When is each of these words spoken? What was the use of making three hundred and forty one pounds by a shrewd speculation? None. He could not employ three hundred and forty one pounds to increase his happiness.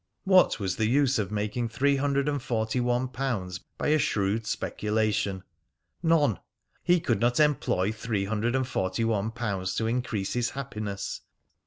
What 0.23 0.59
was 0.59 0.77
the 0.77 0.87
use 0.87 1.19
of 1.19 1.31
making 1.31 1.69
three 1.69 1.97
hundred 1.97 2.27
and 2.27 2.41
forty 2.41 2.79
one 2.79 3.07
pounds 3.07 3.59
by 3.77 3.89
a 3.89 3.99
shrewd 3.99 4.47
speculation? 4.47 5.43
None. 6.01 6.39
He 6.83 6.99
could 6.99 7.19
not 7.19 7.39
employ 7.39 7.91
three 7.91 8.25
hundred 8.25 8.55
and 8.55 8.67
forty 8.67 9.03
one 9.05 9.29
pounds 9.29 9.75
to 9.75 9.85
increase 9.85 10.33
his 10.33 10.49
happiness. 10.49 11.21